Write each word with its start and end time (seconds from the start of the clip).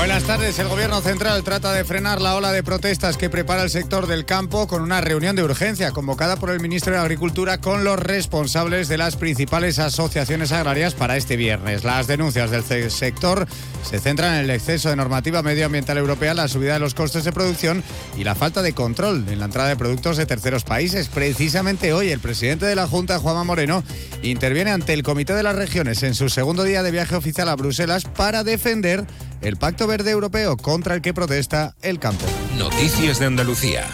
Buenas 0.00 0.24
tardes. 0.24 0.58
El 0.58 0.68
Gobierno 0.68 1.02
Central 1.02 1.44
trata 1.44 1.74
de 1.74 1.84
frenar 1.84 2.22
la 2.22 2.34
ola 2.34 2.52
de 2.52 2.62
protestas 2.62 3.18
que 3.18 3.28
prepara 3.28 3.62
el 3.62 3.68
sector 3.68 4.06
del 4.06 4.24
campo 4.24 4.66
con 4.66 4.80
una 4.80 5.02
reunión 5.02 5.36
de 5.36 5.44
urgencia 5.44 5.92
convocada 5.92 6.36
por 6.36 6.48
el 6.48 6.58
Ministro 6.58 6.94
de 6.94 6.98
Agricultura 6.98 7.58
con 7.58 7.84
los 7.84 7.98
responsables 7.98 8.88
de 8.88 8.96
las 8.96 9.16
principales 9.16 9.78
asociaciones 9.78 10.52
agrarias 10.52 10.94
para 10.94 11.18
este 11.18 11.36
viernes. 11.36 11.84
Las 11.84 12.06
denuncias 12.06 12.50
del 12.50 12.90
sector 12.90 13.46
se 13.82 13.98
centran 13.98 14.36
en 14.36 14.44
el 14.44 14.50
exceso 14.50 14.88
de 14.88 14.96
normativa 14.96 15.42
medioambiental 15.42 15.98
europea, 15.98 16.32
la 16.32 16.48
subida 16.48 16.72
de 16.72 16.80
los 16.80 16.94
costes 16.94 17.24
de 17.24 17.32
producción 17.32 17.84
y 18.16 18.24
la 18.24 18.34
falta 18.34 18.62
de 18.62 18.72
control 18.72 19.26
en 19.28 19.38
la 19.38 19.44
entrada 19.44 19.68
de 19.68 19.76
productos 19.76 20.16
de 20.16 20.24
terceros 20.24 20.64
países. 20.64 21.08
Precisamente 21.08 21.92
hoy 21.92 22.08
el 22.08 22.20
presidente 22.20 22.64
de 22.64 22.74
la 22.74 22.86
Junta, 22.86 23.18
Juanma 23.18 23.44
Moreno, 23.44 23.84
interviene 24.22 24.70
ante 24.70 24.94
el 24.94 25.02
Comité 25.02 25.34
de 25.34 25.42
las 25.42 25.56
Regiones 25.56 26.02
en 26.04 26.14
su 26.14 26.30
segundo 26.30 26.64
día 26.64 26.82
de 26.82 26.90
viaje 26.90 27.16
oficial 27.16 27.50
a 27.50 27.56
Bruselas 27.56 28.04
para 28.04 28.44
defender 28.44 29.06
el 29.40 29.56
Pacto 29.56 29.86
Verde 29.86 30.10
Europeo 30.10 30.56
contra 30.56 30.94
el 30.94 31.02
que 31.02 31.14
protesta 31.14 31.74
el 31.82 31.98
campo. 31.98 32.26
Noticias 32.58 33.18
de 33.18 33.26
Andalucía. 33.26 33.86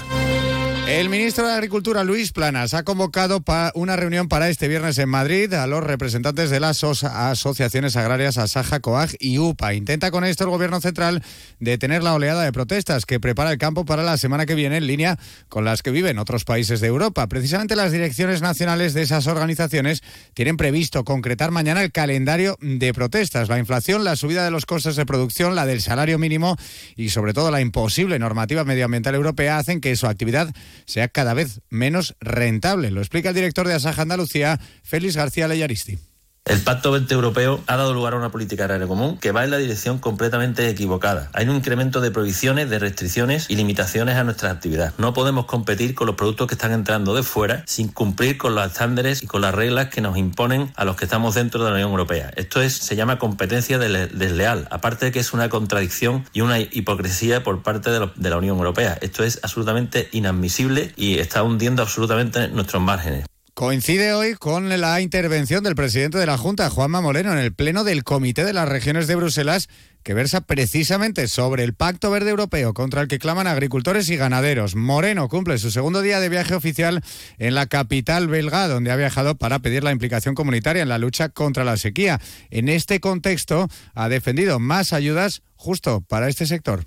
El 0.86 1.08
ministro 1.08 1.48
de 1.48 1.52
Agricultura, 1.52 2.04
Luis 2.04 2.30
Planas, 2.30 2.72
ha 2.72 2.84
convocado 2.84 3.42
una 3.74 3.96
reunión 3.96 4.28
para 4.28 4.48
este 4.48 4.68
viernes 4.68 4.96
en 4.98 5.08
Madrid 5.08 5.52
a 5.52 5.66
los 5.66 5.82
representantes 5.82 6.48
de 6.48 6.60
las 6.60 6.84
asociaciones 6.84 7.96
agrarias 7.96 8.38
Asaja, 8.38 8.78
COAG 8.78 9.10
y 9.18 9.38
UPA. 9.38 9.74
Intenta 9.74 10.12
con 10.12 10.24
esto 10.24 10.44
el 10.44 10.50
gobierno 10.50 10.80
central 10.80 11.24
detener 11.58 12.04
la 12.04 12.14
oleada 12.14 12.44
de 12.44 12.52
protestas 12.52 13.04
que 13.04 13.18
prepara 13.18 13.50
el 13.50 13.58
campo 13.58 13.84
para 13.84 14.04
la 14.04 14.16
semana 14.16 14.46
que 14.46 14.54
viene 14.54 14.76
en 14.76 14.86
línea 14.86 15.18
con 15.48 15.64
las 15.64 15.82
que 15.82 15.90
viven 15.90 16.20
otros 16.20 16.44
países 16.44 16.80
de 16.80 16.86
Europa. 16.86 17.26
Precisamente 17.26 17.74
las 17.74 17.90
direcciones 17.90 18.40
nacionales 18.40 18.94
de 18.94 19.02
esas 19.02 19.26
organizaciones 19.26 20.04
tienen 20.34 20.56
previsto 20.56 21.04
concretar 21.04 21.50
mañana 21.50 21.82
el 21.82 21.90
calendario 21.90 22.58
de 22.60 22.94
protestas. 22.94 23.48
La 23.48 23.58
inflación, 23.58 24.04
la 24.04 24.14
subida 24.14 24.44
de 24.44 24.52
los 24.52 24.66
costes 24.66 24.94
de 24.94 25.04
producción, 25.04 25.56
la 25.56 25.66
del 25.66 25.82
salario 25.82 26.20
mínimo 26.20 26.56
y 26.94 27.08
sobre 27.08 27.34
todo 27.34 27.50
la 27.50 27.60
imposible 27.60 28.20
normativa 28.20 28.62
medioambiental 28.62 29.16
europea 29.16 29.58
hacen 29.58 29.80
que 29.80 29.96
su 29.96 30.06
actividad 30.06 30.54
sea 30.84 31.08
cada 31.08 31.34
vez 31.34 31.60
menos 31.70 32.16
rentable. 32.20 32.90
Lo 32.90 33.00
explica 33.00 33.30
el 33.30 33.34
director 33.34 33.66
de 33.66 33.74
Asaja 33.74 34.02
Andalucía, 34.02 34.60
Félix 34.82 35.16
García 35.16 35.48
Leyaristi. 35.48 35.98
El 36.46 36.60
Pacto 36.60 36.92
Verde 36.92 37.12
Europeo 37.12 37.60
ha 37.66 37.76
dado 37.76 37.92
lugar 37.92 38.14
a 38.14 38.18
una 38.18 38.30
política 38.30 38.62
agraria 38.62 38.86
común 38.86 39.18
que 39.18 39.32
va 39.32 39.42
en 39.42 39.50
la 39.50 39.56
dirección 39.56 39.98
completamente 39.98 40.68
equivocada. 40.68 41.28
Hay 41.32 41.48
un 41.48 41.56
incremento 41.56 42.00
de 42.00 42.12
prohibiciones, 42.12 42.70
de 42.70 42.78
restricciones 42.78 43.46
y 43.50 43.56
limitaciones 43.56 44.14
a 44.14 44.22
nuestra 44.22 44.52
actividad. 44.52 44.94
No 44.96 45.12
podemos 45.12 45.46
competir 45.46 45.96
con 45.96 46.06
los 46.06 46.14
productos 46.14 46.46
que 46.46 46.54
están 46.54 46.70
entrando 46.70 47.16
de 47.16 47.24
fuera 47.24 47.64
sin 47.66 47.88
cumplir 47.88 48.38
con 48.38 48.54
los 48.54 48.64
estándares 48.64 49.24
y 49.24 49.26
con 49.26 49.40
las 49.40 49.56
reglas 49.56 49.88
que 49.88 50.00
nos 50.00 50.16
imponen 50.16 50.72
a 50.76 50.84
los 50.84 50.94
que 50.94 51.06
estamos 51.06 51.34
dentro 51.34 51.64
de 51.64 51.70
la 51.70 51.74
Unión 51.74 51.90
Europea. 51.90 52.30
Esto 52.36 52.62
es, 52.62 52.74
se 52.74 52.94
llama 52.94 53.18
competencia 53.18 53.80
desleal, 53.80 54.68
aparte 54.70 55.06
de 55.06 55.12
que 55.12 55.18
es 55.18 55.32
una 55.32 55.48
contradicción 55.48 56.26
y 56.32 56.42
una 56.42 56.60
hipocresía 56.60 57.42
por 57.42 57.64
parte 57.64 57.90
de, 57.90 58.08
de 58.14 58.30
la 58.30 58.36
Unión 58.36 58.58
Europea. 58.58 58.96
Esto 59.00 59.24
es 59.24 59.40
absolutamente 59.42 60.08
inadmisible 60.12 60.92
y 60.94 61.18
está 61.18 61.42
hundiendo 61.42 61.82
absolutamente 61.82 62.46
nuestros 62.46 62.80
márgenes. 62.80 63.26
Coincide 63.56 64.12
hoy 64.12 64.34
con 64.34 64.68
la 64.68 65.00
intervención 65.00 65.64
del 65.64 65.74
presidente 65.74 66.18
de 66.18 66.26
la 66.26 66.36
Junta, 66.36 66.68
Juanma 66.68 67.00
Moreno, 67.00 67.32
en 67.32 67.38
el 67.38 67.54
Pleno 67.54 67.84
del 67.84 68.04
Comité 68.04 68.44
de 68.44 68.52
las 68.52 68.68
Regiones 68.68 69.06
de 69.06 69.14
Bruselas, 69.14 69.70
que 70.02 70.12
versa 70.12 70.42
precisamente 70.42 71.26
sobre 71.26 71.64
el 71.64 71.72
Pacto 71.72 72.10
Verde 72.10 72.28
Europeo 72.28 72.74
contra 72.74 73.00
el 73.00 73.08
que 73.08 73.18
claman 73.18 73.46
agricultores 73.46 74.10
y 74.10 74.16
ganaderos. 74.16 74.76
Moreno 74.76 75.30
cumple 75.30 75.56
su 75.56 75.70
segundo 75.70 76.02
día 76.02 76.20
de 76.20 76.28
viaje 76.28 76.54
oficial 76.54 77.02
en 77.38 77.54
la 77.54 77.64
capital 77.64 78.28
belga, 78.28 78.68
donde 78.68 78.90
ha 78.90 78.96
viajado 78.96 79.36
para 79.38 79.60
pedir 79.60 79.82
la 79.82 79.92
implicación 79.92 80.34
comunitaria 80.34 80.82
en 80.82 80.90
la 80.90 80.98
lucha 80.98 81.30
contra 81.30 81.64
la 81.64 81.78
sequía. 81.78 82.20
En 82.50 82.68
este 82.68 83.00
contexto, 83.00 83.68
ha 83.94 84.10
defendido 84.10 84.58
más 84.60 84.92
ayudas 84.92 85.40
justo 85.54 86.02
para 86.02 86.28
este 86.28 86.44
sector. 86.44 86.84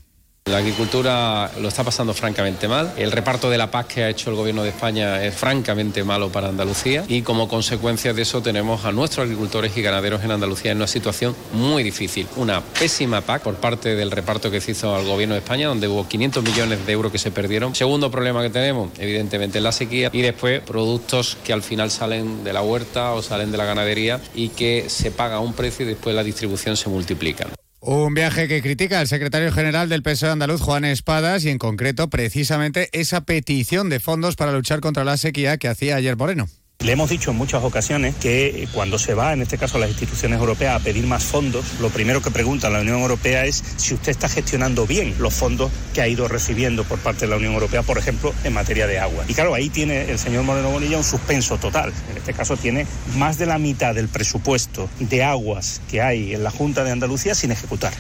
La 0.49 0.57
agricultura 0.57 1.51
lo 1.61 1.67
está 1.67 1.83
pasando 1.83 2.11
francamente 2.15 2.67
mal. 2.67 2.91
El 2.97 3.11
reparto 3.11 3.51
de 3.51 3.57
la 3.59 3.69
paz 3.69 3.85
que 3.85 4.03
ha 4.03 4.09
hecho 4.09 4.31
el 4.31 4.35
gobierno 4.35 4.63
de 4.63 4.69
España 4.69 5.23
es 5.23 5.35
francamente 5.35 6.03
malo 6.03 6.31
para 6.31 6.49
Andalucía 6.49 7.05
y 7.07 7.21
como 7.21 7.47
consecuencia 7.47 8.13
de 8.13 8.23
eso 8.23 8.41
tenemos 8.41 8.83
a 8.83 8.91
nuestros 8.91 9.25
agricultores 9.25 9.77
y 9.77 9.83
ganaderos 9.83 10.23
en 10.23 10.31
Andalucía 10.31 10.71
en 10.71 10.77
una 10.77 10.87
situación 10.87 11.35
muy 11.53 11.83
difícil. 11.83 12.27
Una 12.35 12.61
pésima 12.61 13.21
PAC 13.21 13.43
por 13.43 13.55
parte 13.57 13.95
del 13.95 14.09
reparto 14.09 14.49
que 14.49 14.59
se 14.59 14.71
hizo 14.71 14.95
al 14.95 15.05
gobierno 15.05 15.35
de 15.35 15.41
España, 15.41 15.67
donde 15.67 15.87
hubo 15.87 16.07
500 16.07 16.43
millones 16.43 16.83
de 16.83 16.93
euros 16.93 17.11
que 17.11 17.19
se 17.19 17.29
perdieron. 17.29 17.75
Segundo 17.75 18.09
problema 18.09 18.41
que 18.41 18.49
tenemos, 18.49 18.89
evidentemente, 18.97 19.61
la 19.61 19.71
sequía 19.71 20.09
y 20.11 20.23
después 20.23 20.61
productos 20.61 21.37
que 21.43 21.53
al 21.53 21.61
final 21.61 21.91
salen 21.91 22.43
de 22.43 22.53
la 22.53 22.63
huerta 22.63 23.13
o 23.13 23.21
salen 23.21 23.51
de 23.51 23.57
la 23.57 23.65
ganadería 23.65 24.19
y 24.33 24.49
que 24.49 24.85
se 24.89 25.11
paga 25.11 25.39
un 25.39 25.53
precio 25.53 25.85
y 25.85 25.89
después 25.89 26.15
la 26.15 26.23
distribución 26.23 26.75
se 26.75 26.89
multiplica. 26.89 27.47
Un 27.81 28.13
viaje 28.13 28.49
que 28.49 28.61
critica 28.61 28.99
el 28.99 29.07
secretario 29.07 29.53
general 29.53 29.87
del 29.87 30.03
PSOE 30.03 30.31
andaluz, 30.31 30.59
Juan 30.59 30.83
Espadas, 30.83 31.45
y 31.45 31.49
en 31.49 31.57
concreto 31.57 32.09
precisamente 32.09 32.89
esa 32.91 33.21
petición 33.21 33.87
de 33.89 34.01
fondos 34.01 34.35
para 34.35 34.51
luchar 34.51 34.81
contra 34.81 35.05
la 35.05 35.15
sequía 35.15 35.57
que 35.57 35.69
hacía 35.69 35.95
ayer 35.95 36.17
Moreno. 36.17 36.49
Le 36.81 36.93
hemos 36.93 37.09
dicho 37.09 37.31
en 37.31 37.37
muchas 37.37 37.61
ocasiones 37.61 38.15
que 38.15 38.69
cuando 38.73 38.97
se 38.97 39.13
va, 39.13 39.33
en 39.33 39.41
este 39.41 39.57
caso 39.57 39.75
a 39.75 39.81
las 39.81 39.89
instituciones 39.89 40.39
europeas, 40.39 40.79
a 40.79 40.83
pedir 40.83 41.05
más 41.05 41.25
fondos, 41.25 41.65
lo 41.81 41.89
primero 41.89 42.21
que 42.21 42.31
pregunta 42.31 42.69
la 42.69 42.79
Unión 42.79 43.01
Europea 43.01 43.43
es 43.43 43.61
si 43.75 43.95
usted 43.95 44.11
está 44.11 44.29
gestionando 44.29 44.87
bien 44.87 45.13
los 45.19 45.33
fondos 45.33 45.71
que 45.93 46.01
ha 46.01 46.07
ido 46.07 46.29
recibiendo 46.29 46.85
por 46.85 46.97
parte 46.99 47.25
de 47.25 47.31
la 47.31 47.35
Unión 47.35 47.53
Europea, 47.53 47.83
por 47.83 47.97
ejemplo, 47.97 48.33
en 48.45 48.53
materia 48.53 48.87
de 48.87 48.97
agua. 48.97 49.25
Y 49.27 49.33
claro, 49.33 49.53
ahí 49.53 49.69
tiene 49.69 50.09
el 50.09 50.17
señor 50.17 50.43
Moreno 50.43 50.71
Bonilla 50.71 50.95
un 50.95 51.03
suspenso 51.03 51.57
total. 51.57 51.91
En 52.11 52.17
este 52.17 52.33
caso 52.33 52.55
tiene 52.55 52.87
más 53.17 53.37
de 53.37 53.45
la 53.45 53.57
mitad 53.57 53.93
del 53.93 54.07
presupuesto 54.07 54.89
de 54.99 55.21
aguas 55.21 55.81
que 55.91 56.01
hay 56.01 56.33
en 56.33 56.45
la 56.45 56.49
Junta 56.49 56.85
de 56.85 56.91
Andalucía 56.91 57.35
sin 57.35 57.51
ejecutar. 57.51 57.91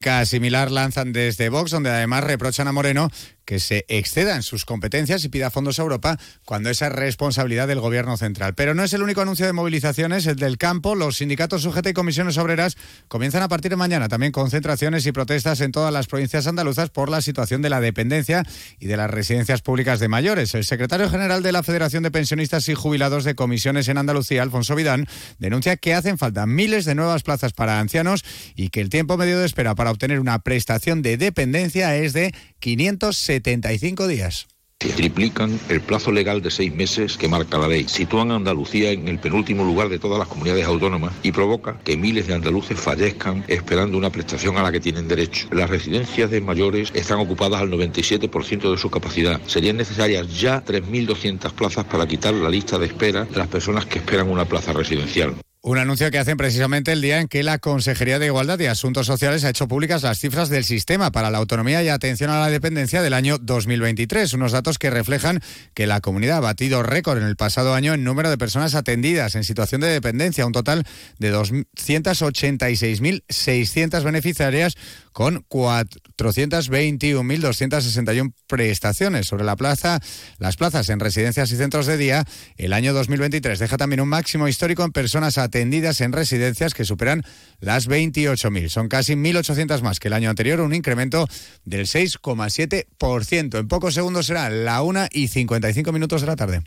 Similar 0.00 0.70
lanzan 0.70 1.12
desde 1.12 1.48
Vox, 1.48 1.72
donde 1.72 1.90
además 1.90 2.22
reprochan 2.22 2.68
a 2.68 2.72
Moreno 2.72 3.10
que 3.44 3.58
se 3.60 3.86
exceda 3.88 4.36
en 4.36 4.42
sus 4.42 4.66
competencias 4.66 5.24
y 5.24 5.30
pida 5.30 5.50
fondos 5.50 5.78
a 5.78 5.82
Europa 5.82 6.18
cuando 6.44 6.68
esa 6.68 6.88
es 6.88 6.92
responsabilidad 6.92 7.66
del 7.66 7.80
gobierno 7.80 8.18
central. 8.18 8.54
Pero 8.54 8.74
no 8.74 8.84
es 8.84 8.92
el 8.92 9.02
único 9.02 9.22
anuncio 9.22 9.46
de 9.46 9.54
movilizaciones, 9.54 10.26
el 10.26 10.36
del 10.36 10.58
campo. 10.58 10.94
Los 10.94 11.16
sindicatos 11.16 11.64
UGT 11.64 11.86
y 11.88 11.92
comisiones 11.94 12.36
obreras 12.36 12.76
comienzan 13.08 13.42
a 13.42 13.48
partir 13.48 13.70
de 13.70 13.76
mañana 13.76 14.08
también 14.08 14.32
concentraciones 14.32 15.06
y 15.06 15.12
protestas 15.12 15.62
en 15.62 15.72
todas 15.72 15.92
las 15.92 16.08
provincias 16.08 16.46
andaluzas 16.46 16.90
por 16.90 17.08
la 17.08 17.22
situación 17.22 17.62
de 17.62 17.70
la 17.70 17.80
dependencia 17.80 18.44
y 18.78 18.86
de 18.86 18.98
las 18.98 19.10
residencias 19.10 19.62
públicas 19.62 19.98
de 19.98 20.08
mayores. 20.08 20.54
El 20.54 20.64
secretario 20.64 21.08
general 21.08 21.42
de 21.42 21.52
la 21.52 21.62
Federación 21.62 22.02
de 22.02 22.10
Pensionistas 22.10 22.68
y 22.68 22.74
Jubilados 22.74 23.24
de 23.24 23.34
Comisiones 23.34 23.88
en 23.88 23.96
Andalucía, 23.96 24.42
Alfonso 24.42 24.74
Vidán, 24.74 25.06
denuncia 25.38 25.78
que 25.78 25.94
hacen 25.94 26.18
falta 26.18 26.44
miles 26.44 26.84
de 26.84 26.94
nuevas 26.94 27.22
plazas 27.22 27.54
para 27.54 27.80
ancianos 27.80 28.24
y 28.54 28.68
que 28.68 28.82
el 28.82 28.90
tiempo 28.90 29.16
medio 29.16 29.38
de 29.38 29.46
espera 29.46 29.74
para 29.74 29.87
obtener 29.90 30.20
una 30.20 30.38
prestación 30.40 31.02
de 31.02 31.16
dependencia 31.16 31.96
es 31.96 32.12
de 32.12 32.34
570 32.60 33.18
75 33.28 34.06
días. 34.08 34.48
Triplican 34.78 35.58
el 35.68 35.80
plazo 35.80 36.12
legal 36.12 36.40
de 36.40 36.52
seis 36.52 36.72
meses 36.72 37.16
que 37.16 37.26
marca 37.26 37.58
la 37.58 37.66
ley. 37.66 37.88
Sitúan 37.88 38.30
a 38.30 38.36
Andalucía 38.36 38.92
en 38.92 39.08
el 39.08 39.18
penúltimo 39.18 39.64
lugar 39.64 39.88
de 39.88 39.98
todas 39.98 40.20
las 40.20 40.28
comunidades 40.28 40.66
autónomas 40.66 41.12
y 41.24 41.32
provoca 41.32 41.80
que 41.82 41.96
miles 41.96 42.28
de 42.28 42.34
andaluces 42.34 42.78
fallezcan 42.78 43.44
esperando 43.48 43.98
una 43.98 44.10
prestación 44.10 44.56
a 44.56 44.62
la 44.62 44.70
que 44.70 44.78
tienen 44.78 45.08
derecho. 45.08 45.48
Las 45.50 45.68
residencias 45.68 46.30
de 46.30 46.40
mayores 46.40 46.92
están 46.94 47.18
ocupadas 47.18 47.60
al 47.60 47.70
97% 47.70 48.70
de 48.70 48.78
su 48.78 48.88
capacidad. 48.88 49.40
Serían 49.46 49.76
necesarias 49.76 50.38
ya 50.38 50.64
3.200 50.64 51.52
plazas 51.54 51.84
para 51.84 52.06
quitar 52.06 52.34
la 52.34 52.48
lista 52.48 52.78
de 52.78 52.86
espera 52.86 53.24
de 53.24 53.36
las 53.36 53.48
personas 53.48 53.84
que 53.86 53.98
esperan 53.98 54.30
una 54.30 54.44
plaza 54.44 54.72
residencial. 54.72 55.34
Un 55.68 55.76
anuncio 55.76 56.08
que 56.10 56.18
hacen 56.18 56.38
precisamente 56.38 56.92
el 56.92 57.02
día 57.02 57.20
en 57.20 57.28
que 57.28 57.42
la 57.42 57.58
Consejería 57.58 58.18
de 58.18 58.24
Igualdad 58.24 58.58
y 58.58 58.64
Asuntos 58.64 59.06
Sociales 59.06 59.44
ha 59.44 59.50
hecho 59.50 59.68
públicas 59.68 60.02
las 60.02 60.18
cifras 60.18 60.48
del 60.48 60.64
sistema 60.64 61.10
para 61.10 61.30
la 61.30 61.36
autonomía 61.36 61.82
y 61.82 61.90
atención 61.90 62.30
a 62.30 62.40
la 62.40 62.48
dependencia 62.48 63.02
del 63.02 63.12
año 63.12 63.36
2023. 63.36 64.32
Unos 64.32 64.52
datos 64.52 64.78
que 64.78 64.88
reflejan 64.88 65.42
que 65.74 65.86
la 65.86 66.00
comunidad 66.00 66.38
ha 66.38 66.40
batido 66.40 66.82
récord 66.82 67.18
en 67.18 67.24
el 67.24 67.36
pasado 67.36 67.74
año 67.74 67.92
en 67.92 68.02
número 68.02 68.30
de 68.30 68.38
personas 68.38 68.74
atendidas 68.74 69.34
en 69.34 69.44
situación 69.44 69.82
de 69.82 69.88
dependencia, 69.88 70.46
un 70.46 70.52
total 70.52 70.86
de 71.18 71.34
286.600 71.34 74.04
beneficiarias 74.04 74.74
con 75.12 75.44
421.261 75.48 78.32
prestaciones. 78.46 79.26
Sobre 79.26 79.44
la 79.44 79.56
plaza, 79.56 80.00
las 80.38 80.56
plazas 80.56 80.88
en 80.88 80.98
residencias 80.98 81.52
y 81.52 81.56
centros 81.56 81.84
de 81.84 81.98
día, 81.98 82.24
el 82.56 82.72
año 82.72 82.94
2023 82.94 83.58
deja 83.58 83.76
también 83.76 84.00
un 84.00 84.08
máximo 84.08 84.48
histórico 84.48 84.82
en 84.82 84.92
personas 84.92 85.36
atendidas 85.36 85.57
en 85.60 86.12
residencias 86.12 86.74
que 86.74 86.84
superan 86.84 87.22
las 87.60 87.88
28.000. 87.88 88.68
Son 88.68 88.88
casi 88.88 89.14
1.800 89.14 89.82
más 89.82 90.00
que 90.00 90.08
el 90.08 90.14
año 90.14 90.30
anterior, 90.30 90.60
un 90.60 90.74
incremento 90.74 91.26
del 91.64 91.86
6,7%. 91.86 93.58
En 93.58 93.68
pocos 93.68 93.94
segundos 93.94 94.26
será 94.26 94.50
la 94.50 94.82
1 94.82 95.08
y 95.12 95.28
55 95.28 95.92
minutos 95.92 96.20
de 96.20 96.26
la 96.26 96.36
tarde. 96.36 96.62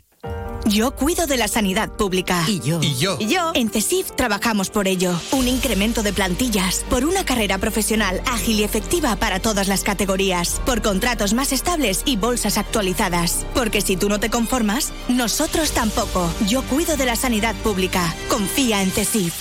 Yo 0.72 0.92
cuido 0.92 1.26
de 1.26 1.36
la 1.36 1.48
sanidad 1.48 1.90
pública. 1.90 2.44
Y 2.48 2.58
yo. 2.60 2.80
Y 2.80 2.94
yo. 2.94 3.18
Y 3.20 3.26
yo. 3.26 3.52
En 3.54 3.68
CESIF 3.68 4.12
trabajamos 4.12 4.70
por 4.70 4.88
ello. 4.88 5.12
Un 5.32 5.46
incremento 5.46 6.02
de 6.02 6.14
plantillas, 6.14 6.86
por 6.88 7.04
una 7.04 7.26
carrera 7.26 7.58
profesional 7.58 8.22
ágil 8.24 8.60
y 8.60 8.64
efectiva 8.64 9.16
para 9.16 9.38
todas 9.38 9.68
las 9.68 9.84
categorías, 9.84 10.62
por 10.64 10.80
contratos 10.80 11.34
más 11.34 11.52
estables 11.52 12.00
y 12.06 12.16
bolsas 12.16 12.56
actualizadas. 12.56 13.44
Porque 13.54 13.82
si 13.82 13.98
tú 13.98 14.08
no 14.08 14.18
te 14.18 14.30
conformas, 14.30 14.94
nosotros 15.08 15.72
tampoco. 15.72 16.32
Yo 16.48 16.62
cuido 16.62 16.96
de 16.96 17.04
la 17.04 17.16
sanidad 17.16 17.54
pública. 17.56 18.14
Confía 18.30 18.80
en 18.82 18.90
CESIF. 18.90 19.34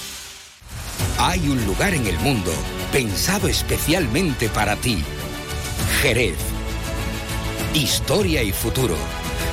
Hay 1.18 1.48
un 1.48 1.66
lugar 1.66 1.94
en 1.94 2.08
el 2.08 2.20
mundo 2.20 2.52
pensado 2.92 3.48
especialmente 3.48 4.50
para 4.50 4.76
ti. 4.76 5.02
Jerez. 6.02 6.36
Historia 7.74 8.44
y 8.44 8.52
futuro. 8.52 8.98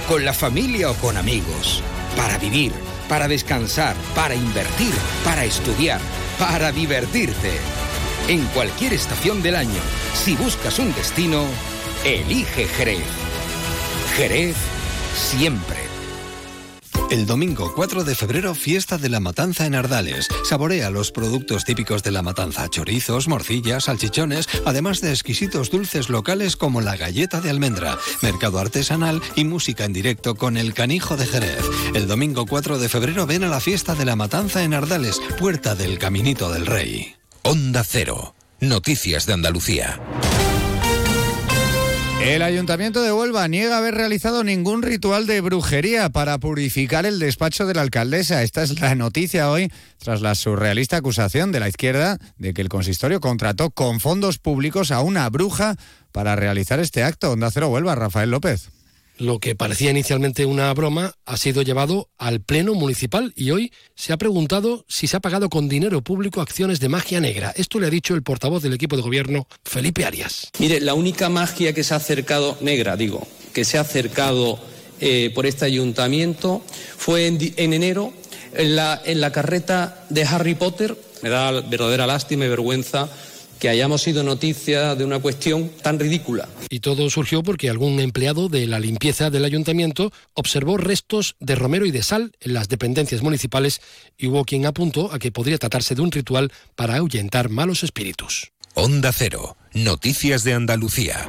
Con 0.08 0.24
la 0.24 0.32
familia 0.32 0.90
o 0.90 0.94
con 0.94 1.18
amigos. 1.18 1.82
Para 2.16 2.38
vivir, 2.38 2.72
para 3.10 3.28
descansar, 3.28 3.94
para 4.14 4.34
invertir, 4.34 4.94
para 5.22 5.44
estudiar, 5.44 6.00
para 6.38 6.72
divertirte. 6.72 7.52
En 8.26 8.46
cualquier 8.46 8.94
estación 8.94 9.42
del 9.42 9.56
año, 9.56 9.80
si 10.14 10.34
buscas 10.34 10.78
un 10.78 10.94
destino, 10.94 11.44
elige 12.04 12.66
Jerez. 12.68 13.04
Jerez 14.16 14.56
siempre. 15.14 15.87
El 17.10 17.24
domingo 17.24 17.72
4 17.74 18.04
de 18.04 18.14
febrero, 18.14 18.54
fiesta 18.54 18.98
de 18.98 19.08
la 19.08 19.18
matanza 19.18 19.64
en 19.64 19.74
Ardales. 19.74 20.28
Saborea 20.44 20.90
los 20.90 21.10
productos 21.10 21.64
típicos 21.64 22.02
de 22.02 22.10
la 22.10 22.20
matanza, 22.20 22.68
chorizos, 22.68 23.28
morcillas, 23.28 23.84
salchichones, 23.84 24.46
además 24.66 25.00
de 25.00 25.10
exquisitos 25.10 25.70
dulces 25.70 26.10
locales 26.10 26.56
como 26.56 26.82
la 26.82 26.98
galleta 26.98 27.40
de 27.40 27.48
almendra, 27.48 27.96
mercado 28.20 28.58
artesanal 28.58 29.22
y 29.36 29.44
música 29.44 29.86
en 29.86 29.94
directo 29.94 30.34
con 30.34 30.58
el 30.58 30.74
canijo 30.74 31.16
de 31.16 31.26
Jerez. 31.26 31.64
El 31.94 32.08
domingo 32.08 32.44
4 32.44 32.78
de 32.78 32.90
febrero 32.90 33.24
ven 33.24 33.42
a 33.44 33.48
la 33.48 33.60
fiesta 33.60 33.94
de 33.94 34.04
la 34.04 34.14
matanza 34.14 34.62
en 34.62 34.74
Ardales, 34.74 35.18
puerta 35.38 35.74
del 35.74 35.98
Caminito 35.98 36.52
del 36.52 36.66
Rey. 36.66 37.14
Onda 37.42 37.84
Cero. 37.84 38.34
Noticias 38.60 39.24
de 39.24 39.32
Andalucía. 39.32 40.00
El 42.20 42.42
Ayuntamiento 42.42 43.00
de 43.00 43.12
Huelva 43.12 43.46
niega 43.46 43.78
haber 43.78 43.94
realizado 43.94 44.42
ningún 44.42 44.82
ritual 44.82 45.26
de 45.26 45.40
brujería 45.40 46.10
para 46.10 46.38
purificar 46.38 47.06
el 47.06 47.20
despacho 47.20 47.64
de 47.64 47.74
la 47.74 47.82
alcaldesa. 47.82 48.42
Esta 48.42 48.62
es 48.62 48.80
la 48.80 48.94
noticia 48.96 49.50
hoy 49.50 49.72
tras 49.98 50.20
la 50.20 50.34
surrealista 50.34 50.96
acusación 50.96 51.52
de 51.52 51.60
la 51.60 51.68
izquierda 51.68 52.18
de 52.36 52.52
que 52.52 52.60
el 52.60 52.68
consistorio 52.68 53.20
contrató 53.20 53.70
con 53.70 54.00
fondos 54.00 54.38
públicos 54.38 54.90
a 54.90 55.00
una 55.00 55.28
bruja 55.30 55.76
para 56.10 56.34
realizar 56.36 56.80
este 56.80 57.04
acto. 57.04 57.32
Onda 57.32 57.50
Cero 57.50 57.68
Huelva, 57.68 57.94
Rafael 57.94 58.30
López. 58.30 58.77
Lo 59.18 59.40
que 59.40 59.56
parecía 59.56 59.90
inicialmente 59.90 60.46
una 60.46 60.72
broma 60.74 61.12
ha 61.26 61.36
sido 61.36 61.62
llevado 61.62 62.08
al 62.18 62.40
Pleno 62.40 62.74
Municipal 62.74 63.32
y 63.34 63.50
hoy 63.50 63.72
se 63.96 64.12
ha 64.12 64.16
preguntado 64.16 64.84
si 64.86 65.08
se 65.08 65.16
ha 65.16 65.20
pagado 65.20 65.48
con 65.48 65.68
dinero 65.68 66.02
público 66.02 66.40
acciones 66.40 66.78
de 66.78 66.88
magia 66.88 67.18
negra. 67.20 67.52
Esto 67.56 67.80
le 67.80 67.88
ha 67.88 67.90
dicho 67.90 68.14
el 68.14 68.22
portavoz 68.22 68.62
del 68.62 68.74
equipo 68.74 68.94
de 68.94 69.02
gobierno, 69.02 69.48
Felipe 69.64 70.04
Arias. 70.04 70.50
Mire, 70.60 70.80
la 70.80 70.94
única 70.94 71.28
magia 71.28 71.72
que 71.72 71.82
se 71.82 71.94
ha 71.94 71.96
acercado, 71.96 72.56
negra 72.60 72.96
digo, 72.96 73.26
que 73.52 73.64
se 73.64 73.76
ha 73.76 73.80
acercado 73.80 74.60
eh, 75.00 75.32
por 75.34 75.46
este 75.46 75.64
ayuntamiento 75.64 76.62
fue 76.96 77.26
en, 77.26 77.38
en 77.56 77.72
enero 77.72 78.12
en 78.54 78.76
la, 78.76 79.02
en 79.04 79.20
la 79.20 79.32
carreta 79.32 80.06
de 80.10 80.22
Harry 80.22 80.54
Potter. 80.54 80.96
Me 81.22 81.28
da 81.28 81.50
verdadera 81.50 82.06
lástima 82.06 82.44
y 82.44 82.48
vergüenza 82.48 83.08
que 83.58 83.68
hayamos 83.68 84.02
sido 84.02 84.22
noticia 84.22 84.94
de 84.94 85.04
una 85.04 85.18
cuestión 85.18 85.70
tan 85.82 85.98
ridícula. 85.98 86.48
Y 86.70 86.80
todo 86.80 87.10
surgió 87.10 87.42
porque 87.42 87.70
algún 87.70 88.00
empleado 88.00 88.48
de 88.48 88.66
la 88.66 88.78
limpieza 88.78 89.30
del 89.30 89.44
ayuntamiento 89.44 90.12
observó 90.34 90.76
restos 90.76 91.36
de 91.40 91.54
romero 91.54 91.86
y 91.86 91.90
de 91.90 92.02
sal 92.02 92.32
en 92.40 92.54
las 92.54 92.68
dependencias 92.68 93.22
municipales 93.22 93.80
y 94.16 94.26
hubo 94.26 94.44
quien 94.44 94.66
apuntó 94.66 95.12
a 95.12 95.18
que 95.18 95.32
podría 95.32 95.58
tratarse 95.58 95.94
de 95.94 96.02
un 96.02 96.12
ritual 96.12 96.52
para 96.76 96.96
ahuyentar 96.96 97.48
malos 97.48 97.82
espíritus. 97.82 98.52
Onda 98.74 99.12
Cero. 99.12 99.56
Noticias 99.72 100.44
de 100.44 100.54
Andalucía. 100.54 101.26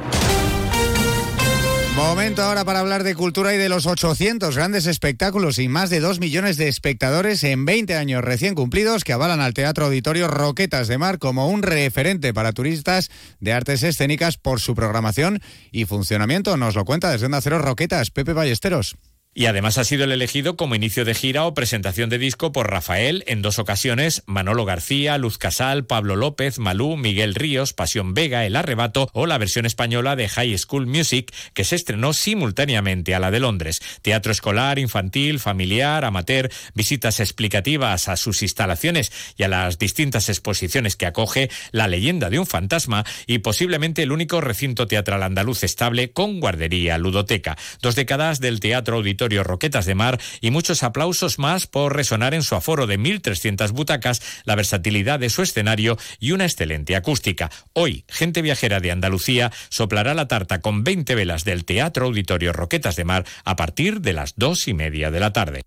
Momento 1.96 2.42
ahora 2.42 2.64
para 2.64 2.80
hablar 2.80 3.02
de 3.02 3.14
cultura 3.14 3.54
y 3.54 3.58
de 3.58 3.68
los 3.68 3.86
800 3.86 4.56
grandes 4.56 4.86
espectáculos 4.86 5.58
y 5.58 5.68
más 5.68 5.90
de 5.90 6.00
2 6.00 6.20
millones 6.20 6.56
de 6.56 6.68
espectadores 6.68 7.42
en 7.44 7.64
20 7.64 7.96
años 7.96 8.22
recién 8.22 8.54
cumplidos 8.54 9.04
que 9.04 9.12
avalan 9.12 9.40
al 9.40 9.54
Teatro 9.54 9.86
Auditorio 9.86 10.28
Roquetas 10.28 10.88
de 10.88 10.98
Mar 10.98 11.18
como 11.18 11.48
un 11.48 11.62
referente 11.62 12.32
para 12.32 12.52
turistas 12.52 13.10
de 13.40 13.52
artes 13.52 13.82
escénicas 13.82 14.38
por 14.38 14.60
su 14.60 14.74
programación 14.74 15.40
y 15.72 15.84
funcionamiento. 15.84 16.56
Nos 16.56 16.76
lo 16.76 16.84
cuenta 16.84 17.10
desde 17.10 17.26
Onda 17.26 17.40
Cero 17.40 17.58
Roquetas, 17.58 18.10
Pepe 18.10 18.32
Ballesteros. 18.32 18.96
Y 19.32 19.46
además 19.46 19.78
ha 19.78 19.84
sido 19.84 20.02
el 20.02 20.10
elegido 20.10 20.56
como 20.56 20.74
inicio 20.74 21.04
de 21.04 21.14
gira 21.14 21.46
o 21.46 21.54
presentación 21.54 22.10
de 22.10 22.18
disco 22.18 22.50
por 22.50 22.68
Rafael 22.68 23.22
en 23.28 23.42
dos 23.42 23.60
ocasiones, 23.60 24.24
Manolo 24.26 24.64
García, 24.64 25.18
Luz 25.18 25.38
Casal, 25.38 25.86
Pablo 25.86 26.16
López, 26.16 26.58
Malú, 26.58 26.96
Miguel 26.96 27.36
Ríos, 27.36 27.72
Pasión 27.72 28.12
Vega, 28.12 28.44
El 28.44 28.56
Arrebato 28.56 29.08
o 29.12 29.26
la 29.26 29.38
versión 29.38 29.66
española 29.66 30.16
de 30.16 30.28
High 30.28 30.58
School 30.58 30.88
Music 30.88 31.32
que 31.54 31.62
se 31.62 31.76
estrenó 31.76 32.12
simultáneamente 32.12 33.14
a 33.14 33.20
la 33.20 33.30
de 33.30 33.38
Londres. 33.38 33.80
Teatro 34.02 34.32
escolar, 34.32 34.80
infantil, 34.80 35.38
familiar, 35.38 36.04
amateur, 36.04 36.50
visitas 36.74 37.20
explicativas 37.20 38.08
a 38.08 38.16
sus 38.16 38.42
instalaciones 38.42 39.12
y 39.36 39.44
a 39.44 39.48
las 39.48 39.78
distintas 39.78 40.28
exposiciones 40.28 40.96
que 40.96 41.06
acoge, 41.06 41.50
la 41.70 41.86
leyenda 41.86 42.30
de 42.30 42.40
un 42.40 42.46
fantasma 42.46 43.04
y 43.28 43.38
posiblemente 43.38 44.02
el 44.02 44.10
único 44.10 44.40
recinto 44.40 44.88
teatral 44.88 45.22
andaluz 45.22 45.62
estable 45.62 46.10
con 46.10 46.40
guardería 46.40 46.98
ludoteca. 46.98 47.56
Dos 47.80 47.94
décadas 47.94 48.40
del 48.40 48.58
teatro 48.58 48.96
auditorio 48.96 49.19
Roquetas 49.28 49.86
de 49.86 49.94
Mar 49.94 50.18
y 50.40 50.50
muchos 50.50 50.82
aplausos 50.82 51.38
más 51.38 51.66
por 51.66 51.94
resonar 51.94 52.34
en 52.34 52.42
su 52.42 52.54
aforo 52.54 52.86
de 52.86 52.98
1.300 52.98 53.72
butacas, 53.72 54.22
la 54.44 54.54
versatilidad 54.54 55.18
de 55.18 55.30
su 55.30 55.42
escenario 55.42 55.98
y 56.18 56.32
una 56.32 56.44
excelente 56.44 56.96
acústica. 56.96 57.50
Hoy, 57.74 58.04
gente 58.08 58.42
viajera 58.42 58.80
de 58.80 58.90
Andalucía 58.90 59.52
soplará 59.68 60.14
la 60.14 60.28
tarta 60.28 60.60
con 60.60 60.84
20 60.84 61.14
velas 61.14 61.44
del 61.44 61.64
Teatro 61.64 62.06
Auditorio 62.06 62.52
Roquetas 62.52 62.96
de 62.96 63.04
Mar 63.04 63.26
a 63.44 63.56
partir 63.56 64.00
de 64.00 64.14
las 64.14 64.34
dos 64.36 64.66
y 64.68 64.74
media 64.74 65.10
de 65.10 65.20
la 65.20 65.32
tarde. 65.32 65.62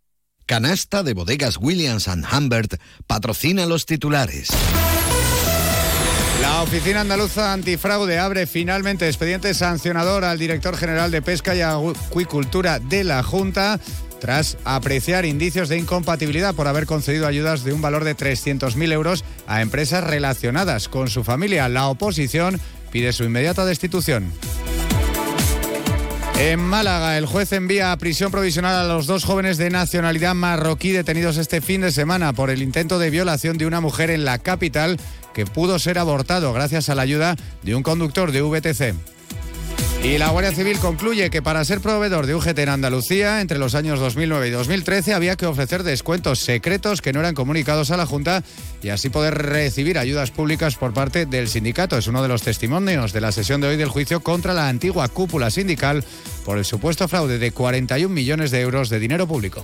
Canasta 0.45 1.03
de 1.03 1.13
bodegas 1.13 1.57
Williams⁇ 1.57 2.07
Humbert 2.38 2.75
patrocina 3.07 3.65
los 3.65 3.85
titulares. 3.85 4.49
La 6.44 6.62
Oficina 6.62 7.00
Andaluza 7.00 7.54
Antifraude 7.54 8.19
abre 8.19 8.45
finalmente 8.48 9.07
expediente 9.07 9.54
sancionador 9.54 10.25
al 10.25 10.38
director 10.38 10.75
general 10.75 11.10
de 11.10 11.22
Pesca 11.22 11.56
y 11.56 11.62
Acuicultura 11.62 12.80
de 12.80 13.06
la 13.06 13.24
Junta 13.24 13.80
tras 14.19 14.57
apreciar 14.66 15.24
indicios 15.24 15.69
de 15.69 15.78
incompatibilidad 15.78 16.54
por 16.54 16.68
haber 16.68 16.86
concedido 16.86 17.28
ayudas 17.28 17.63
de 17.63 17.72
un 17.72 17.81
valor 17.81 18.04
de 18.04 18.18
300.000 18.18 18.92
euros 18.92 19.24
a 19.48 19.62
empresas 19.62 20.04
relacionadas 20.04 20.90
con 20.90 21.07
su 21.07 21.24
familia. 21.24 21.69
La 21.69 21.88
oposición 21.88 22.60
pide 22.92 23.13
su 23.13 23.24
inmediata 23.24 23.63
destitución. 23.63 24.30
En 26.40 26.60
Málaga, 26.60 27.18
el 27.18 27.25
juez 27.25 27.54
envía 27.54 27.94
a 27.94 27.98
prisión 27.98 28.31
provisional 28.31 28.75
a 28.75 28.94
los 28.94 29.06
dos 29.06 29.24
jóvenes 29.24 29.57
de 29.57 29.69
nacionalidad 29.69 30.34
marroquí 30.36 30.92
detenidos 30.92 31.38
este 31.38 31.62
fin 31.62 31.80
de 31.81 31.92
semana 31.92 32.33
por 32.33 32.50
el 32.50 32.62
intento 32.62 33.00
de 33.00 33.12
violación 33.12 33.57
de 33.57 33.66
una 33.66 33.80
mujer 33.80 34.09
en 34.09 34.26
la 34.26 34.40
capital 34.40 34.97
que 35.33 35.45
pudo 35.45 35.80
ser 35.80 35.99
abortado 35.99 36.54
gracias 36.54 36.90
a 36.90 36.95
la 36.95 37.02
ayuda 37.02 37.35
de 37.61 37.75
un 37.75 37.83
conductor 37.83 38.31
de 38.31 38.42
VTC. 38.42 38.95
Y 40.04 40.18
la 40.18 40.31
Guardia 40.31 40.52
Civil 40.52 40.80
concluye 40.80 41.30
que 41.30 41.42
para 41.42 41.63
ser 41.63 41.80
proveedor 41.80 42.25
de 42.25 42.35
UGT 42.35 42.59
en 42.59 42.68
Andalucía, 42.68 43.40
entre 43.40 43.57
los 43.57 43.73
años 43.73 44.02
2009 44.02 44.49
y 44.49 44.52
2013, 44.52 45.13
había 45.13 45.37
que 45.37 45.45
ofrecer 45.45 45.83
descuentos 45.83 46.40
secretos 46.40 47.02
que 47.02 47.13
no 47.13 47.21
eran 47.21 47.33
comunicados 47.33 47.90
a 47.90 47.95
la 47.95 48.06
Junta 48.06 48.44
y 48.81 48.90
así 48.90 49.09
poder 49.09 49.33
recibir 49.35 49.97
ayudas 49.97 50.30
públicas 50.30 50.75
por 50.75 50.94
parte 50.94 51.25
del 51.25 51.47
sindicato. 51.47 51.97
Es 51.97 52.07
uno 52.07 52.21
de 52.21 52.28
los 52.28 52.42
testimonios 52.42 53.13
de 53.13 53.21
la 53.21 53.31
sesión 53.31 53.61
de 53.61 53.69
hoy 53.69 53.78
del 53.78 53.87
juicio 53.87 54.19
contra 54.19 54.54
la 54.54 54.68
antigua 54.68 55.07
cúpula 55.07 55.49
sindical 55.49 56.04
por 56.44 56.57
el 56.57 56.66
supuesto 56.66 57.07
fraude 57.07 57.37
de 57.37 57.52
41 57.54 58.13
millones 58.13 58.52
de 58.52 58.59
euros 58.59 58.90
de 58.90 58.99
dinero 58.99 59.25
público. 59.25 59.63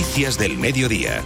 Noticias 0.00 0.38
del 0.38 0.56
mediodía. 0.56 1.22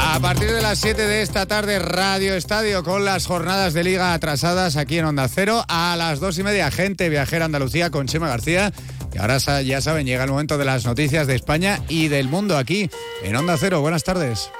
A 0.00 0.18
partir 0.20 0.50
de 0.50 0.62
las 0.62 0.78
7 0.78 1.06
de 1.06 1.20
esta 1.20 1.44
tarde, 1.44 1.78
Radio 1.78 2.32
Estadio 2.32 2.82
con 2.82 3.04
las 3.04 3.26
jornadas 3.26 3.74
de 3.74 3.84
liga 3.84 4.14
atrasadas 4.14 4.76
aquí 4.76 4.96
en 4.96 5.04
Onda 5.04 5.28
Cero. 5.28 5.62
A 5.68 5.94
las 5.98 6.18
dos 6.18 6.38
y 6.38 6.42
media, 6.42 6.70
gente 6.70 7.10
viajera 7.10 7.44
Andalucía 7.44 7.90
con 7.90 8.06
Chema 8.06 8.26
García. 8.26 8.72
Y 9.12 9.18
ahora 9.18 9.36
ya 9.60 9.82
saben, 9.82 10.06
llega 10.06 10.24
el 10.24 10.30
momento 10.30 10.56
de 10.56 10.64
las 10.64 10.86
noticias 10.86 11.26
de 11.26 11.34
España 11.34 11.82
y 11.90 12.08
del 12.08 12.30
mundo 12.30 12.56
aquí 12.56 12.88
en 13.22 13.36
Onda 13.36 13.58
Cero. 13.58 13.82
Buenas 13.82 14.02
tardes. 14.02 14.50